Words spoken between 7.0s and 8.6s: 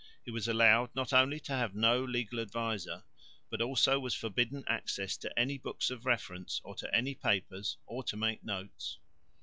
papers or to make any